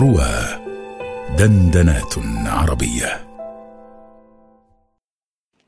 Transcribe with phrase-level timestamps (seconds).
[0.00, 0.34] روى
[1.38, 2.14] دندنات
[2.46, 3.20] عربية.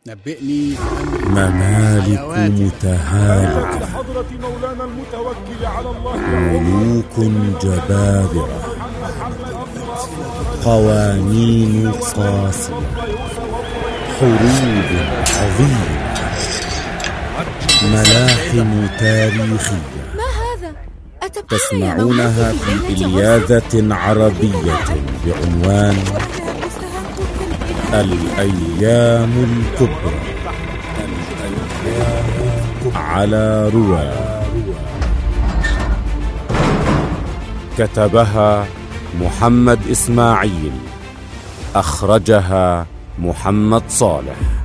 [0.07, 0.75] نبئني
[1.27, 2.21] ممالك
[2.60, 3.87] متهالكة.
[3.87, 7.14] حضرة مولانا المتوكل على الله ملوك
[7.62, 8.62] جبابرة.
[10.64, 12.74] قوانين قاسية
[14.21, 14.90] حروب
[15.38, 16.02] عظيمة.
[17.83, 19.91] ملاحم تاريخية.
[21.41, 24.78] تسمعونها في إلياذة عربية
[25.27, 25.97] بعنوان
[27.93, 30.15] الأيام الكبرى.
[32.95, 34.12] على روى.
[37.79, 38.66] كتبها
[39.21, 40.73] محمد إسماعيل.
[41.74, 42.87] أخرجها
[43.19, 44.62] محمد صالح.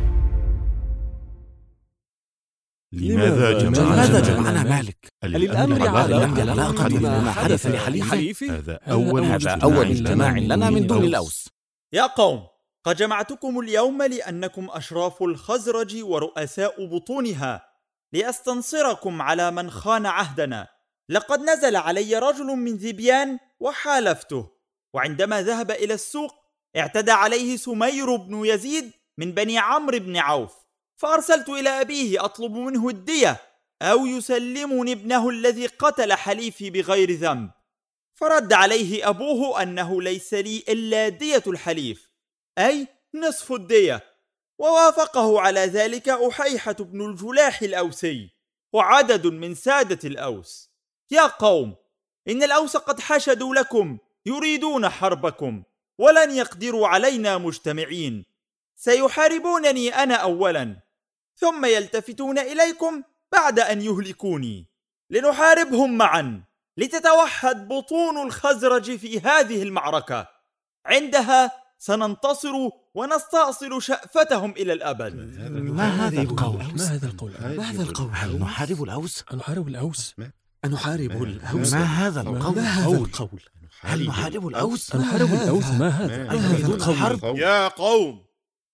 [5.27, 6.16] مالك؟ للأمر على
[6.52, 11.50] علاقة بما حدث لحليفي هذا أول هذا أول اجتماع لنا من دون الأوس.
[11.94, 12.47] يا قوم
[12.84, 17.67] قد جمعتكم اليوم لأنكم أشراف الخزرج ورؤساء بطونها.
[18.14, 20.67] لأستنصركم على من خان عهدنا.
[21.09, 24.50] لقد نزل علي رجل من ذبيان وحالفته.
[24.94, 26.34] وعندما ذهب إلى السوق
[26.78, 30.53] اعتدى عليه سمير بن يزيد من بني عمرو بن عوف.
[31.02, 33.38] فأرسلت إلى أبيه أطلب منه الدية.
[33.81, 37.52] أو يسلمني ابنه الذي قتل حليفي بغير ذنب.
[38.14, 42.09] فرد عليه أبوه أنه ليس لي إلا دية الحليف
[42.58, 44.03] أي نصف الدية.
[44.59, 48.30] ووافقه على ذلك أحيحة بن الجلاح الأوسي
[48.73, 50.69] وعدد من سادة الأوس.
[51.12, 51.75] يا قوم
[52.28, 55.64] إن الأوس قد حشدوا لكم يريدون حربكم
[56.00, 58.25] ولن يقدروا علينا مجتمعين.
[58.75, 60.81] سيحاربونني أنا أولا
[61.36, 64.70] ثم يلتفتون إليكم بعد أن يهلكوني
[65.09, 66.44] لنحاربهم معا.
[66.78, 70.28] لتتوحد بطون الخزرج في هذه المعركة.
[70.86, 72.53] عندها سننتصر
[72.95, 75.16] ونستأصل شأفتهم إلى الأبد.
[75.52, 80.16] ما هذا القول؟ ما هذا القول؟ ما هذا القول؟ هل نحارب الأوس؟ نحارب الأوس.
[80.66, 81.73] نحارب الأوس.
[81.73, 83.41] ما هذا القول؟ ما هذا القول.
[83.81, 85.66] هل نحارب الأوس؟ نحارب الأوس.
[85.66, 88.25] ما هذا تريدون الحرب؟ يا قوم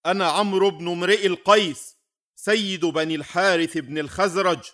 [0.05, 1.92] أنا عمرو بن امرئ القيس.
[2.45, 4.71] سيد بني الحارث بن الخزرج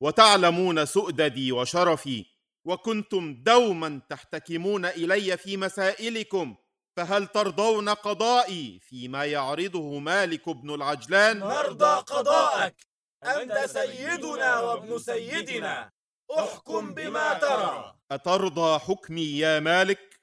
[0.00, 2.24] وتعلمون سؤددي وشرفي
[2.64, 6.56] وكنتم دوما تحتكمون إلي في مسائلكم
[6.96, 12.86] فهل ترضون قضائي فيما يعرضه مالك بن العجلان؟ نرضى قضاءك.
[13.24, 15.90] أنت سيدنا وابن سيدنا.
[16.38, 17.98] أحكم بما ترى.
[18.10, 20.20] أترضى حكمي يا مالك؟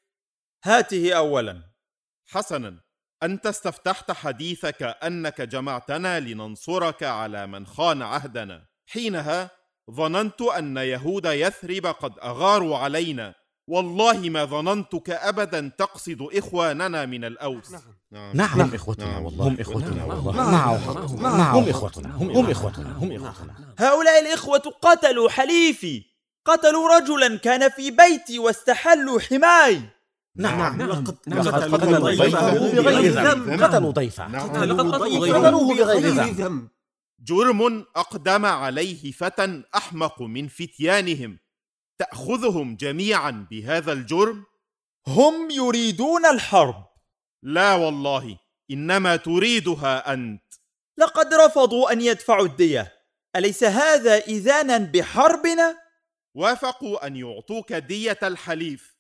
[0.64, 1.72] هاته أولا.
[2.28, 2.85] حسنا.
[3.26, 8.66] أنت استفتحت حديثك أنك جمعتنا لننصرك على من خان عهدنا.
[8.88, 9.50] حينها
[9.92, 13.34] ظننت أن يهود يثرب قد أغاروا علينا.
[13.68, 17.76] والله ما ظننتك أبدا تقصد إخواننا من الأوس.
[18.12, 18.62] نعم.
[18.62, 19.48] هم إخوتنا والله.
[19.48, 20.32] هم إخوتنا والله.
[20.32, 20.76] معه
[21.52, 22.16] هم إخوتنا.
[22.16, 22.98] هم إخوتنا.
[22.98, 23.56] هم إخوتنا.
[23.80, 26.04] هؤلاء الإخوة قتلوا حليفي.
[26.46, 29.82] قتلوا رجلا كان في بيتي واستحلوا حماي.
[30.36, 33.64] نعم لقد لقد قتلوا ضيفه بغير ذنب.
[33.64, 36.68] قتلوا ضيفه قتلوه بغير ذنب.
[37.20, 41.40] جرم أقدم عليه فتى أحمق من فتيانهم.
[42.00, 44.44] تأخذهم جميعا بهذا الجرم؟
[45.08, 46.86] هم يريدون الحرب.
[47.44, 48.38] لا والله
[48.72, 50.44] إنما تريدها أنت.
[50.98, 52.94] لقد رفضوا أن يدفعوا الدية.
[53.36, 55.78] أليس هذا إذانا بحربنا؟
[56.36, 58.95] وافقوا أن يعطوك دية الحليف.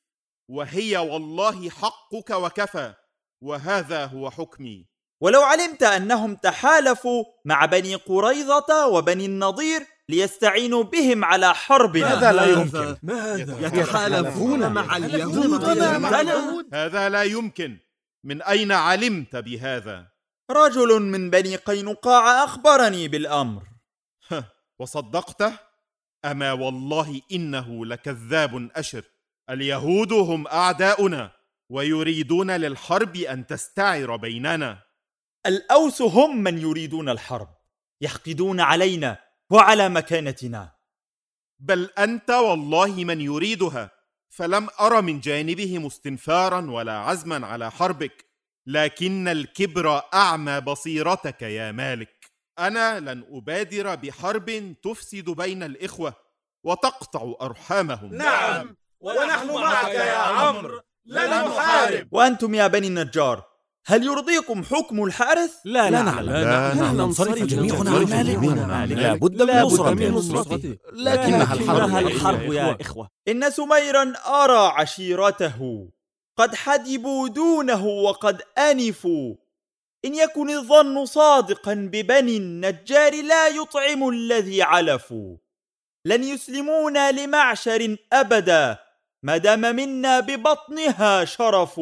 [0.49, 2.93] وهي والله حقك وكفى
[3.41, 4.85] وهذا هو حكمي.
[5.21, 12.13] ولو علمت أنهم تحالفوا مع بني قريظة وبني النضير ليستعينوا بهم على حربنا.
[12.13, 17.77] هذا لا يمكن؟ ما هذا يتحالفون مع اليهود؟ هذا لا يمكن.
[18.23, 20.07] من أين علمت بهذا؟
[20.51, 23.63] رجل من بني قينقاع أخبرني بالأمر.
[24.79, 25.53] وصدقته؟
[26.25, 29.03] أما والله إنه لكذاب أشر.
[29.49, 31.31] اليهود هم أعداؤنا
[31.69, 34.83] ويريدون للحرب أن تستعر بيننا.
[35.45, 37.49] الأوس هم من يريدون الحرب
[38.01, 39.17] يحقدون علينا
[39.49, 40.75] وعلى مكانتنا.
[41.59, 43.91] بل أنت والله من يريدها
[44.29, 48.25] فلم أر من جانبهم استنفارا ولا عزما على حربك
[48.67, 52.31] لكن الكبر أعمى بصيرتك يا مالك.
[52.59, 56.13] أنا لن أبادر بحرب تفسد بين الإخوة
[56.63, 58.15] وتقطع أرحامهم.
[58.15, 58.75] نعم.
[58.99, 60.81] ونحن معك يا عمرو.
[61.05, 62.07] لن نحارب.
[62.11, 63.43] وأنتم يا بني النجار
[63.87, 67.91] هل يرضيكم حكم الحارث؟ لا لا لا نحن ننصرف جميعنا.
[67.91, 68.97] عن مالك.
[68.97, 70.77] لا بد من نصرته.
[70.93, 73.09] لكنها الحرب لكنها الحرب يا إخوة.
[73.27, 75.89] إن سميرا أرى عشيرته
[76.37, 79.35] قد حدبوا دونه وقد أنفوا.
[80.05, 85.37] إن يكن الظن صادقا ببني النجار لا يطعم الذي علفوا.
[86.05, 88.84] لن يسلمونا لمعشر أبدا.
[89.25, 91.81] ما دام منا ببطنها شرف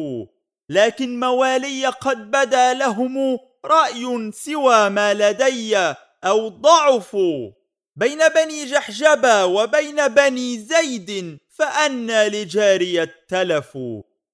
[0.68, 5.76] لكن موالي قد بدا لهم رأي سوى ما لدي
[6.24, 7.50] أو ضعفوا
[7.96, 13.78] بين بني جحجبة وبين بني زيد فأنى لجاري التلف.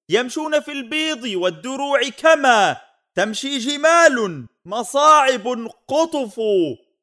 [0.09, 2.77] يمشون في البيض والدروع كما
[3.15, 6.41] تمشي جمال مصاعب قطف.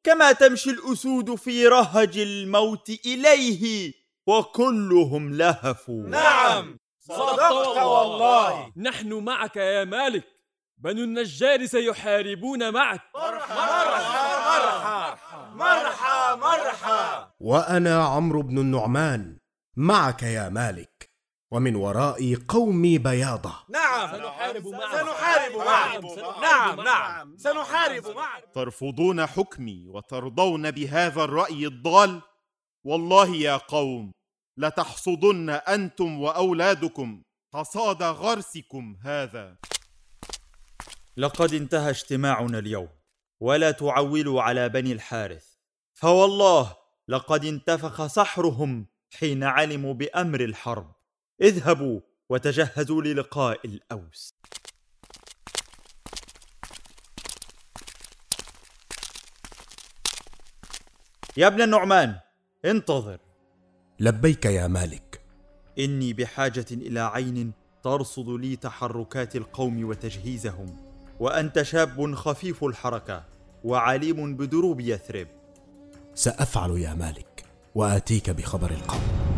[0.03, 3.98] كما تمشي الأسود في رهج الموت إليه
[4.29, 6.03] وكلهم لهفوا.
[6.03, 6.77] نعم.
[6.99, 8.71] صدقت والله.
[8.77, 10.27] نحن معك يا مالك.
[10.77, 13.01] بنو النجار سيحاربون معك.
[13.15, 13.55] مرحى
[15.55, 19.37] مرحى مرحى وأنا عمرو بن النعمان.
[19.75, 21.09] معك يا مالك.
[21.51, 23.53] ومن ورائي قومي بياضة.
[23.69, 24.11] نعم.
[24.11, 24.91] سنحارب معك.
[24.91, 26.03] سنحارب معك.
[26.41, 27.37] نعم نعم.
[27.37, 28.43] سنحارب معك.
[28.53, 32.21] ترفضون حكمي وترضون بهذا الرأي الضال؟
[32.83, 34.11] والله يا قوم
[34.59, 37.23] لتحصدن أنتم وأولادكم
[37.53, 39.57] حصاد غرسكم هذا.
[41.17, 42.89] لقد انتهى اجتماعنا اليوم
[43.39, 45.45] ولا تعولوا على بني الحارث.
[45.93, 46.75] فوالله
[47.07, 48.87] لقد انتفخ سحرهم
[49.19, 50.95] حين علموا بأمر الحرب.
[51.41, 54.33] اذهبوا وتجهزوا للقاء الأوس.
[61.37, 62.19] يا ابن النعمان
[62.65, 63.28] انتظر.
[64.01, 65.21] لبيك يا مالك.
[65.79, 67.51] إني بحاجة إلى عين
[67.83, 70.77] ترصد لي تحركات القوم وتجهيزهم
[71.19, 73.23] وأنت شاب خفيف الحركة
[73.63, 75.27] وعليم بدروب يثرب.
[76.15, 79.28] سأفعل يا مالك وآتيك بخبر القوم.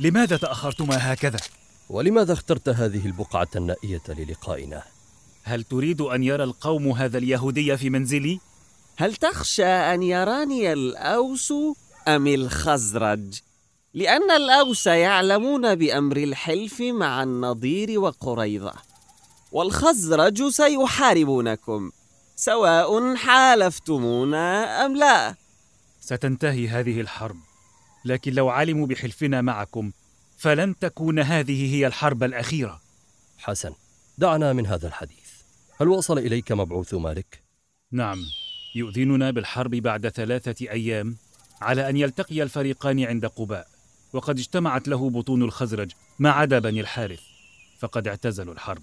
[0.00, 1.38] لماذا تأخرتما هكذا؟
[1.90, 4.82] ولماذا اخترت هذه البقعة النائية للقائنا؟
[5.42, 8.40] هل تريد أن يرى القوم هذا اليهودي في منزلي؟
[8.96, 11.52] هل تخشى أن يراني الأوس
[12.08, 13.40] أم الخزرج؟
[13.94, 18.72] لأن الأوس يعلمون بأمر الحلف مع النضير وقريظة
[19.52, 21.90] والخزرج سيحاربونكم
[22.36, 25.34] سواء حالفتمونا أم لا
[26.00, 27.49] ستنتهي هذه الحرب
[28.04, 29.92] لكن لو علموا بحلفنا معكم
[30.38, 32.80] فلن تكون هذه هي الحرب الأخيرة.
[33.38, 33.72] حسن
[34.18, 35.30] دعنا من هذا الحديث.
[35.80, 37.42] هل وصل إليك مبعوث مالك؟
[37.92, 38.18] نعم
[38.74, 41.16] يؤذننا بالحرب بعد ثلاثة أيام
[41.60, 43.66] على أن يلتقي الفريقان عند قباء
[44.12, 47.20] وقد اجتمعت له بطون الخزرج ما عدا بني الحارث
[47.78, 48.82] فقد اعتزلوا الحرب.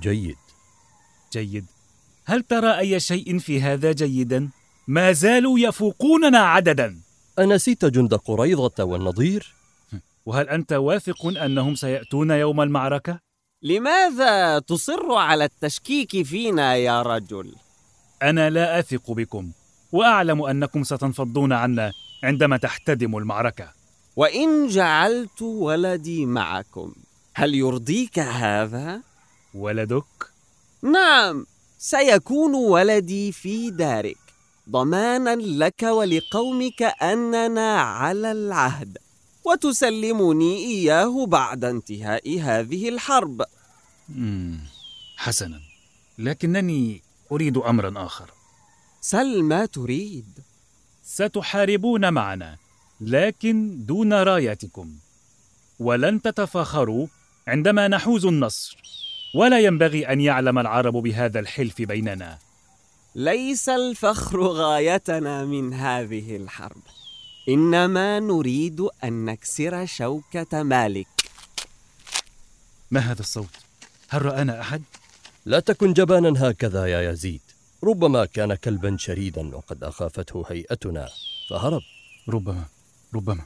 [0.00, 0.36] جيد.
[1.32, 1.66] جيد.
[2.24, 4.48] هل ترى أي شيء في هذا جيدا؟
[4.88, 7.00] ما زالوا يفوقوننا عددا.
[7.42, 9.54] أنسيت جند قريضة والنضير؟
[10.26, 13.18] وهل أنت واثق أنهم سيأتون يوم المعركة؟
[13.62, 17.54] لماذا تصر على التشكيك فينا يا رجل؟
[18.22, 19.52] أنا لا أثق بكم
[19.92, 21.92] وأعلم أنكم ستنفضون عنا
[22.24, 23.72] عندما تحتدم المعركة
[24.16, 26.94] وإن جعلت ولدي معكم
[27.34, 29.02] هل يرضيك هذا؟
[29.54, 30.32] ولدك؟
[30.82, 31.46] نعم
[31.78, 34.21] سيكون ولدي في دارك
[34.70, 38.98] ضمانا لك ولقومك أننا على العهد
[39.44, 43.42] وتسلمني إياه بعد انتهاء هذه الحرب.
[45.16, 45.60] حسنا.
[46.18, 47.02] لكنني
[47.32, 48.30] أريد أمرا آخر.
[49.00, 50.38] سل ما تريد.
[51.04, 52.56] ستحاربون معنا
[53.00, 54.94] لكن دون رايتكم.
[55.78, 57.06] ولن تتفاخروا
[57.48, 58.76] عندما نحوز النصر.
[59.34, 62.38] ولا ينبغي أن يعلم العرب بهذا الحلف بيننا.
[63.14, 66.82] ليس الفخر غايتنا من هذه الحرب.
[67.48, 71.06] إنما نريد أن نكسر شوكة مالك.
[72.90, 73.56] ما هذا الصوت؟
[74.08, 74.82] هل رآنا أحد؟
[75.44, 77.40] لا تكن جبانا هكذا يا يزيد.
[77.84, 81.08] ربما كان كلبا شريدا وقد أخافته هيئتنا.
[81.50, 81.82] فهرب.
[82.28, 82.64] ربما
[83.14, 83.44] ربما.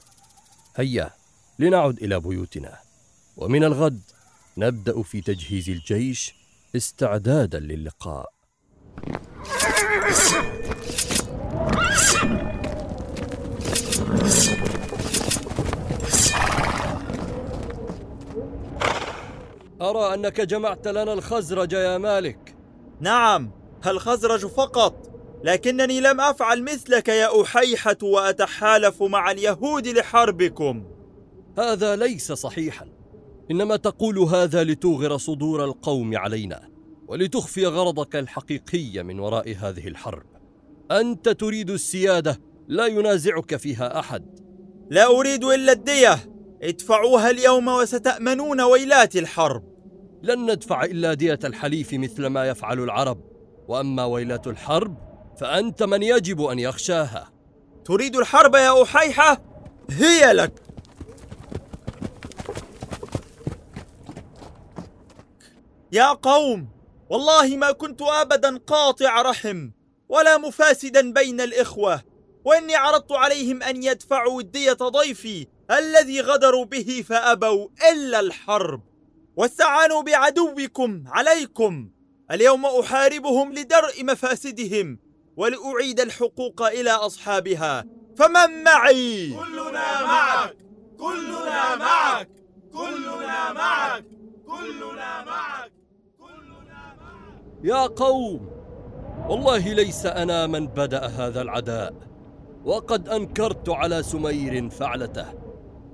[0.77, 1.11] هيا
[1.59, 2.79] لنعد إلى بيوتنا.
[3.37, 4.01] ومن الغد
[4.57, 6.35] نبدأ في تجهيز الجيش
[6.77, 8.36] استعدادا للقاء.
[19.81, 22.55] أرى أنك جمعت لنا الخزرج يا مالك.
[23.01, 23.51] نعم
[23.87, 25.11] الخزرج فقط
[25.45, 30.85] لكنني لم أفعل مثلك يا أحيحة وأتحالف مع اليهود لحربكم.
[31.59, 32.87] هذا ليس صحيحا.
[33.51, 36.76] إنما تقول هذا لتوغر صدور القوم علينا.
[37.09, 40.27] ولتخفي غرضك الحقيقي من وراء هذه الحرب.
[40.91, 44.41] أنت تريد السيادة لا ينازعك فيها أحد.
[44.91, 46.19] لا أريد إلا الدية.
[46.63, 49.65] ادفعوها اليوم وستأمنون ويلات الحرب.
[50.23, 53.21] لن ندفع إلا دية الحليف مثل ما يفعل العرب.
[53.69, 54.97] وأما ويلات الحرب
[55.41, 57.33] فأنت من يجب أن يخشاها.
[57.85, 59.43] تريد الحرب يا أحيحة؟
[59.91, 60.53] هي لك.
[65.93, 66.76] يا قوم
[67.11, 69.71] والله ما كنت أبدا قاطع رحم
[70.09, 72.03] ولا مفاسدا بين الإخوة
[72.45, 78.83] وإني عرضت عليهم أن يدفعوا الديه ضيفي الذي غدروا به فأبوا إلا الحرب
[79.37, 81.91] واستعانوا بعدوكم عليكم.
[82.31, 84.99] اليوم أحاربهم لدرء مفاسدهم
[85.37, 87.85] ولأعيد الحقوق إلى أصحابها.
[88.19, 90.57] فمن معي؟ كلنا معك
[90.99, 92.29] كلنا معك
[92.73, 94.05] كلنا معك
[94.47, 95.73] كلنا معك.
[97.65, 98.49] يا قوم
[99.29, 101.95] والله ليس أنا من بدأ هذا العداء
[102.65, 105.27] وقد أنكرت على سمير فعلته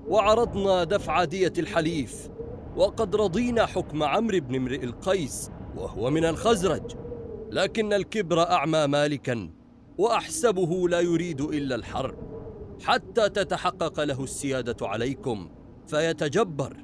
[0.08, 2.28] وعرضنا دفع دية الحليف
[2.76, 6.92] وقد رضينا حكم عمرو بن امرئ القيس وهو من الخزرج
[7.50, 9.50] لكن الكبر أعمى مالكا
[9.98, 12.14] وأحسبه لا يريد إلا الحرب
[12.84, 15.50] حتى تتحقق له السيادة عليكم
[15.86, 16.76] فيتجبر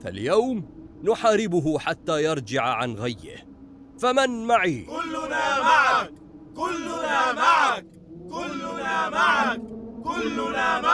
[0.00, 0.64] فاليوم
[1.04, 3.53] نحاربه حتى يرجع عن غيه.
[3.98, 6.10] فمن معي؟ كلنا معك.
[6.56, 7.86] كلنا معك.
[8.30, 9.60] كلنا معك.
[10.04, 10.93] كلنا معك.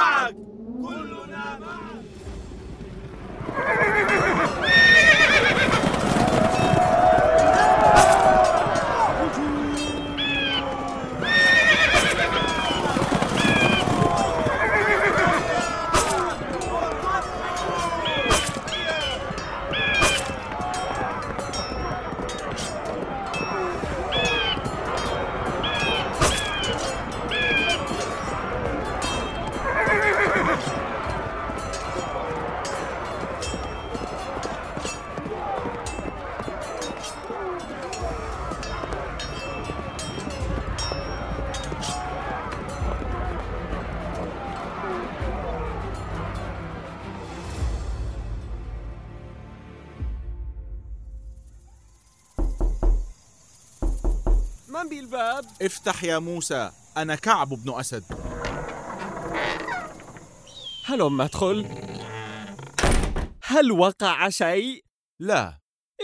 [55.62, 58.04] افتح يا موسى أنا كعب بن أسد.
[60.84, 61.66] هلم أدخل؟
[63.42, 64.84] هل وقع شيء؟
[65.20, 65.60] لا.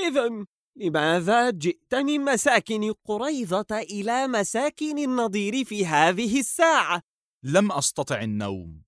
[0.08, 0.44] إذا
[0.76, 7.02] لماذا جئت من مساكن قريظة إلى مساكن النضير في هذه الساعة؟
[7.42, 8.82] لم أستطع النوم.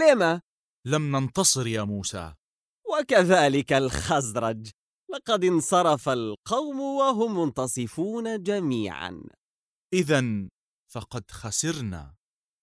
[0.00, 0.40] لما؟
[0.86, 2.34] لم ننتصر يا موسى.
[2.98, 4.70] وكذلك الخزرج.
[5.14, 9.22] لقد انصرف القوم وهم منتصفون جميعا.
[9.96, 10.48] إذا
[10.92, 12.14] فقد خسرنا.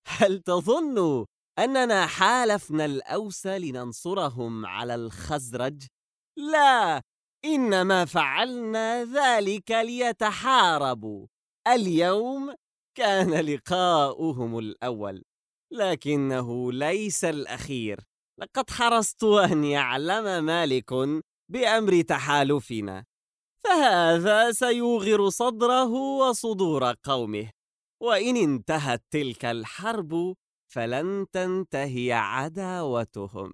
[0.08, 1.26] هل تظن
[1.60, 5.84] أننا حالفنا الأوس لننصرهم على الخزرج؟
[6.38, 7.02] لا
[7.46, 11.28] إنما فعلنا ذلك ليتحاربوا.
[11.68, 12.56] اليوم
[12.98, 15.24] كان لقاؤهم الأول
[15.74, 18.00] لكنه ليس الأخير.
[18.40, 20.94] لقد حرصت أن يعلم مالك
[21.52, 23.06] بأمر تحالفنا.
[23.64, 27.50] فهذا سيوغر صدره وصدور قومه.
[28.02, 30.36] وإن انتهت تلك الحرب
[30.74, 33.54] فلن تنتهي عداوتهم.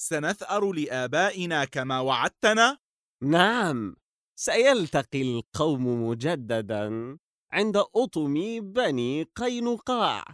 [0.00, 2.78] سنثأر لآبائنا كما وعدتنا؟
[3.22, 3.96] نعم.
[4.38, 7.18] سيلتقي القوم مجددا
[7.52, 10.24] عند أطم بني قينقاع.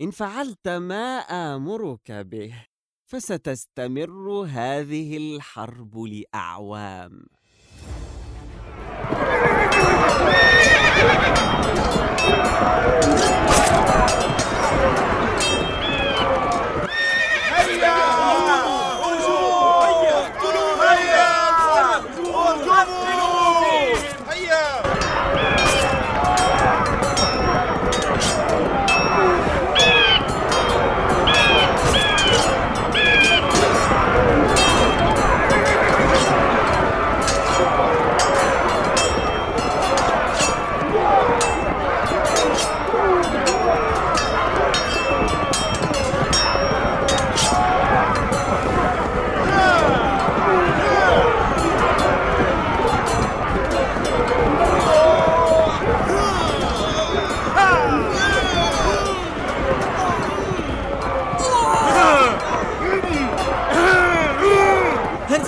[0.00, 2.64] إن فعلت ما آمرك به
[3.10, 7.37] فستستمر هذه الحرب لأعوام.
[11.00, 11.22] Thank
[14.32, 14.37] you.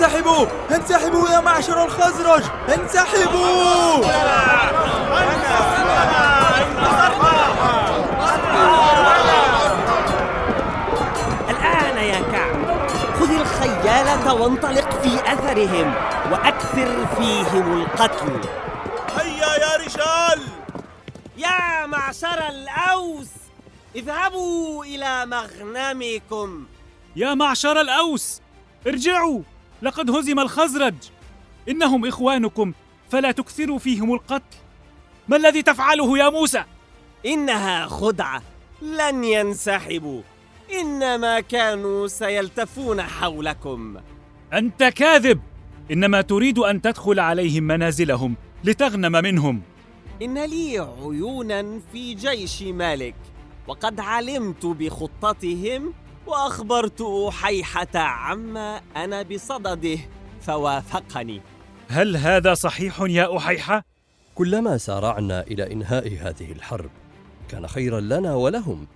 [0.03, 1.29] انسحبوا!
[1.29, 2.43] يا معشر الخزرج!
[2.73, 4.03] انسحبوا!
[11.49, 12.79] الآن يا كعب
[13.19, 15.93] خذ الخيالة وانطلق في أثرهم
[16.31, 18.39] وأكثر فيهم القتل.
[19.17, 20.41] هيا يا رجال!
[21.37, 23.27] يا معشر الأوس
[23.95, 26.65] اذهبوا إلى مغنمكم.
[27.15, 28.41] يا معشر الأوس
[28.87, 29.41] ارجعوا!
[29.81, 30.95] لقد هزم الخزرج.
[31.69, 32.73] إنهم إخوانكم
[33.09, 34.57] فلا تكثروا فيهم القتل.
[35.27, 36.63] ما الذي تفعله يا موسى؟
[37.25, 38.41] إنها خدعة.
[38.81, 40.21] لن ينسحبوا.
[40.81, 43.97] إنما كانوا سيلتفون حولكم.
[44.53, 45.41] أنت كاذب!
[45.91, 49.61] إنما تريد أن تدخل عليهم منازلهم لتغنم منهم.
[50.21, 53.15] إن لي عيونا في جيش مالك
[53.67, 55.93] وقد علمت بخطتهم
[56.31, 59.99] وأخبرت أحيحة عما أنا بصدده
[60.41, 61.41] فوافقني.
[61.89, 63.83] هل هذا صحيح يا أحيحة؟
[64.35, 66.89] كلما سارعنا إلى إنهاء هذه الحرب
[67.49, 68.87] كان خيرا لنا ولهم.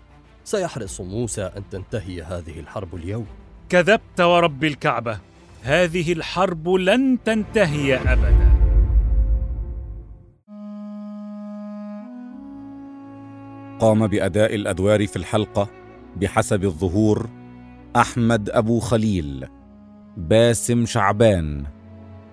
[0.44, 3.26] سيحرص موسى أن تنتهي هذه الحرب اليوم.
[3.70, 5.20] كذبت ورب الكعبة.
[5.64, 8.56] هذه الحرب لن تنتهي أبدا.
[13.80, 15.85] قام بأداء الأدوار في الحلقة
[16.16, 17.30] بحسب الظهور
[17.96, 19.48] أحمد أبو خليل
[20.18, 21.64] باسم شعبان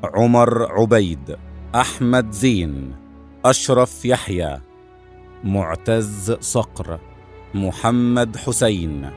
[0.04, 1.36] عمر عبيد
[1.74, 2.94] أحمد زين
[3.44, 4.60] أشرف يحيى
[5.44, 7.00] معتز صقر
[7.54, 9.10] محمد حسين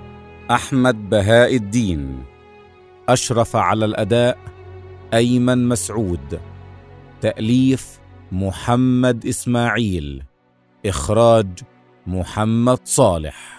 [0.51, 2.23] أحمد بهاء الدين
[3.09, 4.37] أشرف على الأداء
[5.13, 6.39] أيمن مسعود
[7.21, 7.99] تأليف
[8.31, 10.23] محمد إسماعيل
[10.85, 11.59] إخراج
[12.07, 13.54] محمد صالح.